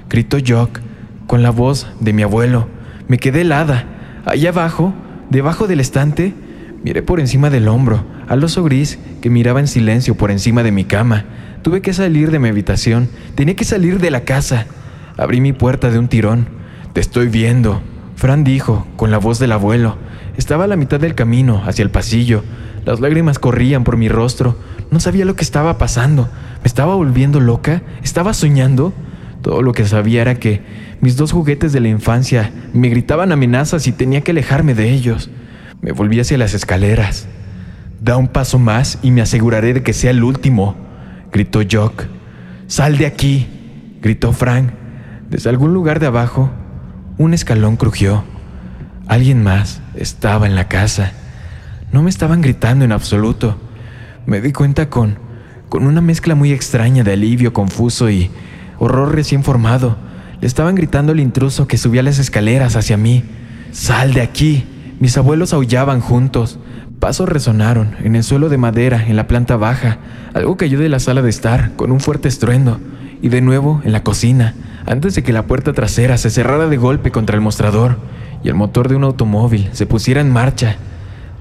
gritó 0.09 0.39
Jock, 0.47 0.81
con 1.27 1.43
la 1.43 1.51
voz 1.51 1.87
de 2.01 2.13
mi 2.13 2.23
abuelo. 2.23 2.69
Me 3.13 3.19
quedé 3.19 3.43
helada. 3.43 3.85
Allá 4.25 4.49
abajo, 4.49 4.95
debajo 5.29 5.67
del 5.67 5.81
estante, 5.81 6.33
miré 6.83 7.03
por 7.03 7.21
encima 7.21 7.51
del 7.51 7.69
hombro 7.69 8.07
al 8.27 8.43
oso 8.43 8.65
gris 8.65 8.99
que 9.21 9.29
miraba 9.29 9.61
en 9.61 9.69
silencio 9.69 10.15
por 10.15 10.31
encima 10.31 10.63
de 10.63 10.73
mi 10.73 10.87
cama. 10.87 11.27
Tuve 11.61 11.83
que 11.83 11.93
salir 11.93 12.31
de 12.31 12.39
mi 12.39 12.49
habitación, 12.49 13.11
tenía 13.35 13.55
que 13.55 13.67
salir 13.67 13.99
de 13.99 14.11
la 14.11 14.23
casa. 14.23 14.65
Abrí 15.19 15.43
mi 15.43 15.53
puerta 15.53 15.91
de 15.91 15.99
un 15.99 16.09
tirón. 16.09 16.49
Te 16.95 17.03
estoy 17.03 17.29
viendo, 17.29 17.83
Fran 18.17 18.45
dijo, 18.45 18.87
con 18.97 19.11
la 19.11 19.19
voz 19.19 19.39
del 19.39 19.53
abuelo. 19.53 19.99
Estaba 20.39 20.65
a 20.65 20.69
la 20.69 20.77
mitad 20.77 20.99
del 20.99 21.15
camino, 21.15 21.63
hacia 21.67 21.83
el 21.83 21.91
pasillo. 21.91 22.43
Las 22.87 23.01
lágrimas 23.01 23.39
corrían 23.39 23.85
por 23.85 23.99
mi 23.99 24.09
rostro. 24.09 24.57
No 24.91 25.01
sabía 25.01 25.27
lo 25.27 25.37
que 25.37 25.45
estaba 25.45 25.77
pasando. 25.77 26.31
¿Me 26.63 26.67
estaba 26.67 26.95
volviendo 26.95 27.41
loca? 27.41 27.83
¿Estaba 28.03 28.33
soñando? 28.33 28.95
Todo 29.43 29.61
lo 29.61 29.73
que 29.73 29.85
sabía 29.85 30.23
era 30.23 30.37
que 30.37 30.63
mis 31.03 31.17
dos 31.17 31.33
juguetes 31.33 31.73
de 31.73 31.81
la 31.81 31.89
infancia 31.89 32.53
me 32.73 32.89
gritaban 32.89 33.33
amenazas 33.33 33.89
y 33.89 33.93
tenía 33.93 34.21
que 34.21 34.31
alejarme 34.31 34.73
de 34.73 34.93
ellos. 34.93 35.31
Me 35.81 35.91
volví 35.91 36.21
hacia 36.21 36.39
las 36.39 36.55
escaleras. 36.55 37.27
Da 38.01 38.17
un 38.17 38.29
paso 38.29 38.61
más 38.61 39.01
y 39.03 39.11
me 39.11 39.21
aseguraré 39.21 39.75
de 39.75 39.83
que 39.83 39.95
sea 39.95 40.13
el 40.13 40.23
último, 40.23 40.77
gritó 41.33 41.59
Jock. 41.69 42.05
Sal 42.69 42.99
de 42.99 43.07
aquí, 43.07 43.49
gritó 44.01 44.33
Frank. 44.33 44.71
Desde 45.29 45.51
algún 45.51 45.75
lugar 45.75 45.99
de 45.99 46.07
abajo, 46.07 46.53
un 47.19 47.35
escalón 47.35 47.75
crujió. 47.75 48.23
Alguien 49.09 49.43
más 49.43 49.83
estaba 49.97 50.47
en 50.47 50.55
la 50.55 50.69
casa. 50.69 51.15
No 51.91 52.05
me 52.05 52.11
estaban 52.11 52.43
gritando 52.43 52.85
en 52.85 52.93
absoluto. 52.93 53.57
Me 54.25 54.41
di 54.41 54.53
cuenta 54.53 54.89
con, 54.89 55.19
con 55.69 55.85
una 55.85 56.01
mezcla 56.01 56.37
muy 56.37 56.53
extraña 56.53 57.03
de 57.03 57.15
alivio 57.15 57.53
confuso 57.53 58.09
y 58.09 58.31
horror 58.79 59.17
recién 59.17 59.43
formado. 59.43 60.12
Estaban 60.43 60.75
gritando 60.75 61.13
al 61.13 61.21
intruso 61.21 61.69
que 61.69 61.79
subía 61.79 62.03
las 62.03 62.19
escaleras 62.19 62.75
hacia 62.75 62.97
mí. 62.97 63.23
¡Sal 63.71 64.13
de 64.13 64.23
aquí! 64.23 64.65
Mis 64.99 65.17
abuelos 65.17 65.53
aullaban 65.53 66.01
juntos. 66.01 66.59
Pasos 66.99 67.29
resonaron 67.29 67.95
en 68.03 68.17
el 68.17 68.25
suelo 68.25 68.49
de 68.49 68.59
madera 68.59 69.07
en 69.07 69.15
la 69.15 69.29
planta 69.29 69.57
baja. 69.57 69.99
Algo 70.35 70.57
cayó 70.57 70.81
de 70.81 70.89
la 70.89 70.99
sala 70.99 71.23
de 71.23 71.31
estar 71.31 71.77
con 71.77 71.93
un 71.93 72.01
fuerte 72.01 72.27
estruendo. 72.27 72.81
Y 73.23 73.29
de 73.29 73.41
nuevo 73.41 73.81
en 73.85 73.93
la 73.93 74.03
cocina, 74.03 74.55
antes 74.85 75.15
de 75.15 75.23
que 75.23 75.33
la 75.33 75.47
puerta 75.47 75.73
trasera 75.75 76.19
se 76.19 76.29
cerrara 76.29 76.67
de 76.67 76.77
golpe 76.77 77.13
contra 77.13 77.37
el 77.37 77.41
mostrador 77.41 77.99
y 78.43 78.49
el 78.49 78.57
motor 78.57 78.89
de 78.89 78.97
un 78.97 79.05
automóvil 79.05 79.69
se 79.71 79.87
pusiera 79.87 80.21
en 80.21 80.33
marcha. 80.33 80.75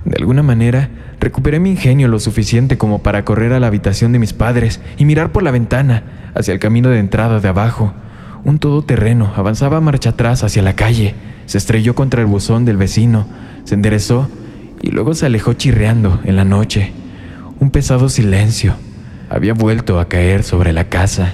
De 0.05 0.17
alguna 0.19 0.43
manera, 0.43 0.89
recuperé 1.19 1.59
mi 1.59 1.71
ingenio 1.71 2.07
lo 2.07 2.19
suficiente 2.19 2.77
como 2.77 3.01
para 3.01 3.25
correr 3.25 3.51
a 3.53 3.59
la 3.59 3.65
habitación 3.65 4.11
de 4.11 4.19
mis 4.19 4.33
padres 4.33 4.79
y 4.97 5.05
mirar 5.05 5.31
por 5.31 5.41
la 5.41 5.49
ventana 5.49 6.03
hacia 6.35 6.53
el 6.53 6.59
camino 6.59 6.89
de 6.89 6.99
entrada 6.99 7.39
de 7.39 7.47
abajo. 7.47 7.95
Un 8.43 8.57
todoterreno 8.57 9.31
avanzaba 9.35 9.81
marcha 9.81 10.11
atrás 10.11 10.43
hacia 10.43 10.63
la 10.63 10.75
calle, 10.75 11.13
se 11.45 11.57
estrelló 11.57 11.93
contra 11.93 12.21
el 12.21 12.27
buzón 12.27 12.65
del 12.65 12.77
vecino, 12.77 13.27
se 13.65 13.75
enderezó 13.75 14.29
y 14.81 14.89
luego 14.89 15.13
se 15.13 15.27
alejó 15.27 15.53
chirreando 15.53 16.19
en 16.23 16.35
la 16.35 16.43
noche. 16.43 16.91
Un 17.59 17.69
pesado 17.69 18.09
silencio 18.09 18.73
había 19.29 19.53
vuelto 19.53 19.99
a 19.99 20.09
caer 20.09 20.43
sobre 20.43 20.73
la 20.73 20.89
casa. 20.89 21.33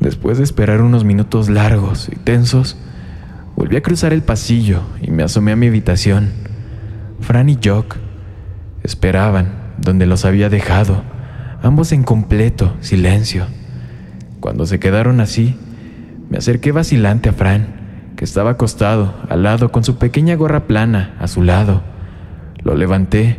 Después 0.00 0.38
de 0.38 0.44
esperar 0.44 0.82
unos 0.82 1.04
minutos 1.04 1.48
largos 1.48 2.08
y 2.12 2.16
tensos, 2.16 2.76
volví 3.56 3.76
a 3.76 3.82
cruzar 3.82 4.12
el 4.12 4.22
pasillo 4.22 4.82
y 5.00 5.10
me 5.10 5.22
asomé 5.22 5.52
a 5.52 5.56
mi 5.56 5.68
habitación. 5.68 6.30
Fran 7.20 7.48
y 7.48 7.58
Jock 7.62 7.96
esperaban 8.82 9.74
donde 9.78 10.06
los 10.06 10.24
había 10.24 10.48
dejado, 10.48 11.02
ambos 11.62 11.92
en 11.92 12.02
completo 12.02 12.74
silencio. 12.80 13.46
Cuando 14.44 14.66
se 14.66 14.78
quedaron 14.78 15.22
así, 15.22 15.56
me 16.28 16.36
acerqué 16.36 16.70
vacilante 16.70 17.30
a 17.30 17.32
Fran, 17.32 18.12
que 18.14 18.26
estaba 18.26 18.50
acostado 18.50 19.14
al 19.30 19.42
lado 19.42 19.72
con 19.72 19.84
su 19.84 19.96
pequeña 19.96 20.34
gorra 20.34 20.66
plana 20.66 21.16
a 21.18 21.28
su 21.28 21.42
lado. 21.42 21.80
Lo 22.62 22.74
levanté 22.74 23.38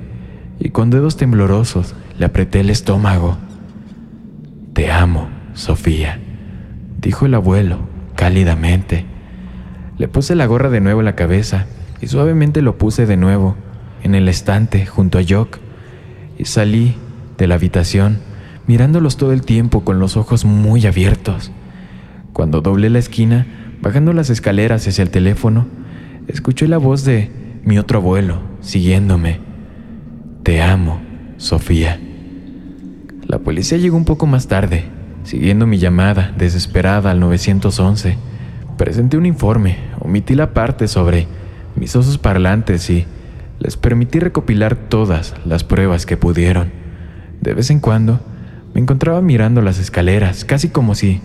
y 0.59 0.69
con 0.69 0.89
dedos 0.89 1.15
temblorosos 1.15 1.93
le 2.17 2.25
apreté 2.25 2.61
el 2.61 2.71
estómago. 2.71 3.37
Te 4.73 4.91
amo, 4.91 5.29
Sofía 5.53 6.17
dijo 6.97 7.27
el 7.27 7.35
abuelo, 7.35 7.81
cálidamente. 8.15 9.05
Le 9.99 10.07
puse 10.07 10.33
la 10.33 10.47
gorra 10.47 10.71
de 10.71 10.81
nuevo 10.81 11.01
en 11.01 11.05
la 11.05 11.15
cabeza 11.15 11.67
y 12.01 12.07
suavemente 12.07 12.63
lo 12.63 12.79
puse 12.79 13.05
de 13.05 13.15
nuevo 13.15 13.55
en 14.01 14.15
el 14.15 14.27
estante 14.27 14.87
junto 14.87 15.19
a 15.19 15.23
Jock 15.23 15.59
y 16.39 16.45
salí 16.45 16.95
de 17.37 17.45
la 17.45 17.53
habitación 17.53 18.17
mirándolos 18.67 19.17
todo 19.17 19.31
el 19.33 19.41
tiempo 19.41 19.83
con 19.83 19.99
los 19.99 20.17
ojos 20.17 20.45
muy 20.45 20.85
abiertos. 20.85 21.51
Cuando 22.33 22.61
doblé 22.61 22.89
la 22.89 22.99
esquina, 22.99 23.47
bajando 23.81 24.13
las 24.13 24.29
escaleras 24.29 24.87
hacia 24.87 25.03
el 25.03 25.09
teléfono, 25.09 25.67
escuché 26.27 26.67
la 26.67 26.77
voz 26.77 27.05
de 27.05 27.31
mi 27.63 27.77
otro 27.77 27.99
abuelo 27.99 28.39
siguiéndome. 28.61 29.39
Te 30.43 30.61
amo, 30.61 31.01
Sofía. 31.37 31.99
La 33.27 33.39
policía 33.39 33.77
llegó 33.77 33.97
un 33.97 34.05
poco 34.05 34.27
más 34.27 34.47
tarde 34.47 34.95
Siguiendo 35.25 35.65
mi 35.65 35.79
llamada 35.79 36.31
desesperada 36.37 37.09
al 37.09 37.19
911, 37.19 38.15
presenté 38.77 39.17
un 39.17 39.25
informe, 39.25 39.77
omití 39.99 40.35
la 40.35 40.53
parte 40.53 40.87
sobre 40.87 41.25
mis 41.75 41.95
osos 41.95 42.19
parlantes 42.19 42.87
y 42.91 43.07
les 43.57 43.75
permití 43.75 44.19
recopilar 44.19 44.75
todas 44.75 45.33
las 45.43 45.63
pruebas 45.63 46.05
que 46.05 46.15
pudieron. 46.15 46.71
De 47.41 47.55
vez 47.55 47.71
en 47.71 47.79
cuando 47.79 48.19
me 48.75 48.81
encontraba 48.81 49.21
mirando 49.21 49.63
las 49.63 49.79
escaleras, 49.79 50.45
casi 50.45 50.69
como 50.69 50.93
si 50.93 51.19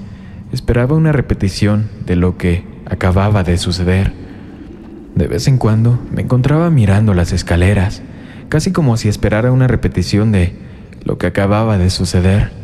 esperaba 0.51 0.97
una 0.97 1.13
repetición 1.13 1.91
de 2.07 2.17
lo 2.17 2.39
que 2.39 2.65
acababa 2.87 3.45
de 3.45 3.59
suceder. 3.59 4.13
De 5.15 5.27
vez 5.27 5.49
en 5.49 5.59
cuando 5.59 5.99
me 6.11 6.23
encontraba 6.23 6.71
mirando 6.71 7.13
las 7.13 7.33
escaleras, 7.33 8.01
casi 8.49 8.73
como 8.73 8.97
si 8.97 9.11
esperara 9.11 9.53
una 9.53 9.67
repetición 9.67 10.33
de 10.33 10.55
lo 11.05 11.19
que 11.19 11.27
acababa 11.27 11.77
de 11.77 11.91
suceder 11.91 12.59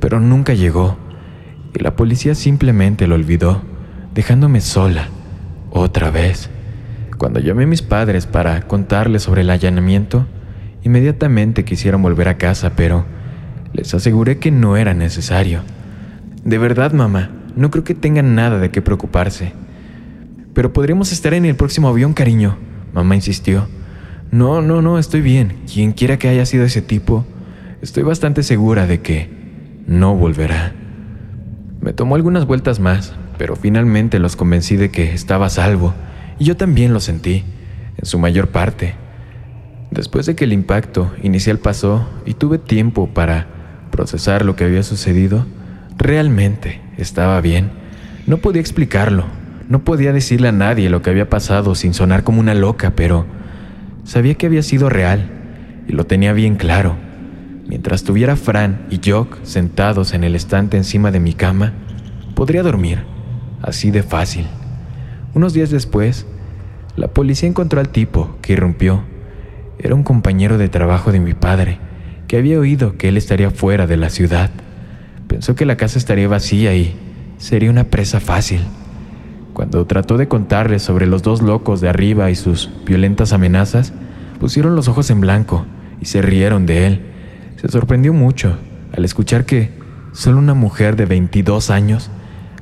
pero 0.00 0.20
nunca 0.20 0.54
llegó 0.54 0.96
y 1.74 1.82
la 1.82 1.96
policía 1.96 2.34
simplemente 2.34 3.06
lo 3.06 3.14
olvidó, 3.14 3.62
dejándome 4.14 4.60
sola, 4.60 5.08
otra 5.70 6.10
vez. 6.10 6.50
Cuando 7.18 7.40
llamé 7.40 7.64
a 7.64 7.66
mis 7.66 7.82
padres 7.82 8.26
para 8.26 8.62
contarles 8.62 9.22
sobre 9.22 9.42
el 9.42 9.50
allanamiento, 9.50 10.26
inmediatamente 10.82 11.64
quisieron 11.64 12.00
volver 12.00 12.28
a 12.28 12.38
casa, 12.38 12.72
pero 12.76 13.04
les 13.72 13.94
aseguré 13.94 14.38
que 14.38 14.50
no 14.50 14.76
era 14.76 14.94
necesario. 14.94 15.60
De 16.44 16.58
verdad, 16.58 16.92
mamá, 16.92 17.30
no 17.56 17.70
creo 17.70 17.84
que 17.84 17.94
tengan 17.94 18.34
nada 18.34 18.58
de 18.58 18.70
qué 18.70 18.82
preocuparse. 18.82 19.52
Pero 20.54 20.72
podríamos 20.72 21.12
estar 21.12 21.34
en 21.34 21.44
el 21.44 21.56
próximo 21.56 21.88
avión, 21.88 22.14
cariño, 22.14 22.56
mamá 22.92 23.14
insistió. 23.14 23.68
No, 24.30 24.62
no, 24.62 24.82
no, 24.82 24.98
estoy 24.98 25.20
bien. 25.20 25.56
Quien 25.72 25.92
quiera 25.92 26.18
que 26.18 26.28
haya 26.28 26.46
sido 26.46 26.64
ese 26.64 26.82
tipo, 26.82 27.24
estoy 27.82 28.02
bastante 28.02 28.42
segura 28.42 28.86
de 28.86 29.00
que 29.00 29.30
no 29.86 30.14
volverá. 30.14 30.72
Me 31.80 31.92
tomó 31.92 32.16
algunas 32.16 32.46
vueltas 32.46 32.80
más, 32.80 33.14
pero 33.38 33.56
finalmente 33.56 34.18
los 34.18 34.36
convencí 34.36 34.76
de 34.76 34.90
que 34.90 35.12
estaba 35.12 35.48
salvo, 35.48 35.94
y 36.38 36.44
yo 36.44 36.56
también 36.56 36.92
lo 36.92 37.00
sentí, 37.00 37.44
en 37.96 38.04
su 38.04 38.18
mayor 38.18 38.48
parte. 38.48 38.94
Después 39.90 40.26
de 40.26 40.34
que 40.34 40.44
el 40.44 40.52
impacto 40.52 41.12
inicial 41.22 41.58
pasó 41.58 42.06
y 42.26 42.34
tuve 42.34 42.58
tiempo 42.58 43.08
para 43.08 43.57
procesar 43.98 44.44
lo 44.44 44.54
que 44.54 44.62
había 44.62 44.84
sucedido, 44.84 45.44
Realmente 45.98 46.80
estaba 46.96 47.40
bien. 47.40 47.70
No 48.28 48.38
podía 48.38 48.60
explicarlo. 48.60 49.24
No 49.68 49.80
podía 49.80 50.12
decirle 50.12 50.48
a 50.48 50.52
nadie 50.52 50.90
lo 50.90 51.02
que 51.02 51.10
había 51.10 51.28
pasado 51.28 51.74
sin 51.74 51.92
sonar 51.92 52.22
como 52.22 52.38
una 52.38 52.54
loca, 52.54 52.92
pero 52.94 53.26
sabía 54.04 54.34
que 54.34 54.46
había 54.46 54.62
sido 54.62 54.88
real 54.88 55.28
y 55.88 55.92
lo 55.92 56.06
tenía 56.06 56.32
bien 56.32 56.54
claro. 56.54 56.94
Mientras 57.66 58.04
tuviera 58.04 58.36
Fran 58.36 58.86
y 58.90 59.00
Jock 59.04 59.42
sentados 59.42 60.14
en 60.14 60.22
el 60.22 60.36
estante 60.36 60.76
encima 60.76 61.10
de 61.10 61.18
mi 61.18 61.34
cama, 61.34 61.72
podría 62.36 62.62
dormir, 62.62 63.00
así 63.60 63.90
de 63.90 64.04
fácil. 64.04 64.46
Unos 65.34 65.52
días 65.52 65.70
después, 65.70 66.26
la 66.94 67.08
policía 67.08 67.48
encontró 67.48 67.80
al 67.80 67.88
tipo 67.88 68.38
que 68.40 68.52
irrumpió. 68.52 69.02
Era 69.80 69.96
un 69.96 70.04
compañero 70.04 70.58
de 70.58 70.68
trabajo 70.68 71.10
de 71.10 71.18
mi 71.20 71.34
padre, 71.34 71.80
que 72.28 72.36
había 72.36 72.60
oído 72.60 72.96
que 72.98 73.08
él 73.08 73.16
estaría 73.16 73.50
fuera 73.50 73.86
de 73.86 73.96
la 73.96 74.10
ciudad. 74.10 74.50
Pensó 75.26 75.54
que 75.54 75.64
la 75.64 75.76
casa 75.76 75.98
estaría 75.98 76.28
vacía 76.28 76.76
y 76.76 76.94
sería 77.38 77.70
una 77.70 77.84
presa 77.84 78.20
fácil. 78.20 78.60
Cuando 79.54 79.86
trató 79.86 80.18
de 80.18 80.28
contarles 80.28 80.82
sobre 80.82 81.06
los 81.06 81.22
dos 81.22 81.42
locos 81.42 81.80
de 81.80 81.88
arriba 81.88 82.30
y 82.30 82.36
sus 82.36 82.70
violentas 82.84 83.32
amenazas, 83.32 83.94
pusieron 84.38 84.76
los 84.76 84.88
ojos 84.88 85.10
en 85.10 85.20
blanco 85.20 85.64
y 86.00 86.04
se 86.04 86.20
rieron 86.20 86.66
de 86.66 86.86
él. 86.86 87.00
Se 87.56 87.68
sorprendió 87.68 88.12
mucho 88.12 88.56
al 88.94 89.04
escuchar 89.04 89.46
que 89.46 89.72
solo 90.12 90.38
una 90.38 90.54
mujer 90.54 90.96
de 90.96 91.06
22 91.06 91.70
años 91.70 92.10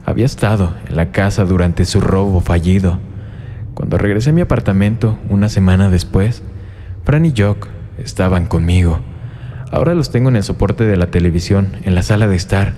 había 0.05 0.27
estado 0.27 0.75
en 0.89 0.97
la 0.97 1.11
casa 1.11 1.45
durante 1.45 1.85
su 1.85 2.01
robo 2.01 2.41
fallido. 2.41 3.01
Cuando 3.75 3.99
regresé 3.99 4.31
a 4.31 4.33
mi 4.33 4.41
apartamento 4.43 5.19
una 5.29 5.49
semana 5.49 5.91
después, 5.91 6.43
Fran 7.05 7.27
y 7.27 7.35
Jock 7.37 7.67
estaban 7.99 8.47
conmigo. 8.47 9.01
Ahora 9.71 9.95
los 9.95 10.11
tengo 10.11 10.29
en 10.29 10.37
el 10.37 10.43
soporte 10.43 10.85
de 10.85 10.97
la 10.97 11.09
televisión, 11.09 11.69
en 11.83 11.95
la 11.95 12.03
sala 12.03 12.29
de 12.29 12.37
estar, 12.37 12.75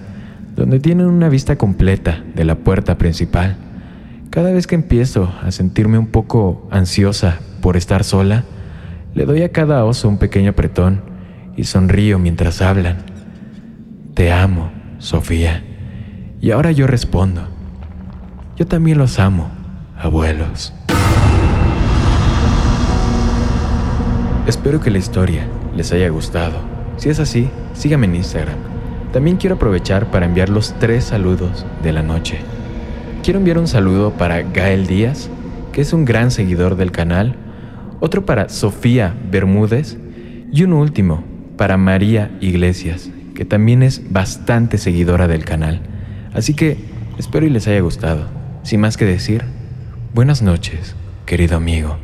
donde 0.57 0.81
tienen 0.81 1.07
una 1.07 1.29
vista 1.29 1.57
completa 1.57 2.25
de 2.35 2.45
la 2.45 2.57
puerta 2.57 2.99
principal. 2.99 3.57
Cada 4.31 4.53
vez 4.53 4.67
que 4.67 4.75
empiezo 4.75 5.33
a 5.43 5.51
sentirme 5.51 5.99
un 5.99 6.07
poco 6.07 6.67
ansiosa 6.71 7.41
por 7.61 7.77
estar 7.77 8.05
sola, 8.05 8.45
le 9.15 9.27
doy 9.27 9.43
a 9.43 9.53
cada 9.53 9.85
oso 9.85 10.09
un 10.09 10.19
pequeño 10.19 10.51
apretón 10.51 11.03
y 11.57 11.65
sonrío 11.65 12.19
mientras 12.19 12.63
hablan. 12.63 12.99
Te 14.15 14.33
amo, 14.33 14.71
Sofía. 14.99 15.63
Y 16.41 16.51
ahora 16.51 16.73
yo 16.73 16.87
respondo. 16.87 17.49
Yo 18.57 18.67
también 18.67 18.99
los 18.99 19.19
amo, 19.19 19.51
abuelos. 19.97 20.73
Espero 24.47 24.81
que 24.81 24.91
la 24.91 24.99
historia 24.99 25.47
les 25.77 25.93
haya 25.93 26.09
gustado. 26.09 26.78
Si 26.99 27.09
es 27.09 27.21
así, 27.21 27.49
síganme 27.75 28.07
en 28.07 28.17
Instagram. 28.17 28.59
También 29.13 29.37
quiero 29.37 29.55
aprovechar 29.55 30.11
para 30.11 30.27
enviar 30.27 30.49
los 30.49 30.75
tres 30.81 31.05
saludos 31.05 31.65
de 31.83 31.93
la 31.93 32.03
noche. 32.03 32.41
Quiero 33.23 33.39
enviar 33.39 33.59
un 33.59 33.69
saludo 33.69 34.13
para 34.13 34.43
Gael 34.43 34.87
Díaz, 34.87 35.31
que 35.73 35.81
es 35.81 35.93
un 35.93 36.05
gran 36.05 36.33
seguidor 36.33 36.77
del 36.77 36.91
canal, 36.91 37.37
otro 38.01 38.27
para 38.27 38.49
Sofía 38.49 39.15
Bermúdez 39.31 39.97
y 40.53 40.65
un 40.65 40.73
último 40.73 41.23
para 41.57 41.77
María 41.77 42.37
Iglesias, 42.41 43.11
que 43.35 43.45
también 43.45 43.85
es 43.85 44.13
bastante 44.13 44.77
seguidora 44.77 45.29
del 45.29 45.45
canal. 45.45 45.81
Así 46.35 46.55
que 46.55 46.79
espero 47.17 47.47
y 47.47 47.51
les 47.51 47.69
haya 47.69 47.81
gustado. 47.81 48.27
Sin 48.65 48.81
más 48.81 48.97
que 48.97 49.05
decir, 49.05 49.45
buenas 50.15 50.43
noches, 50.43 50.97
querido 51.27 51.57
amigo 51.57 51.97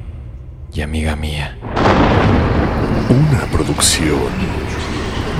y 0.72 0.82
amiga 0.82 1.16
mía. 1.16 1.56
Una 3.10 3.40
producción 3.52 4.18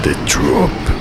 de 0.05 0.13
Drop. 0.27 0.94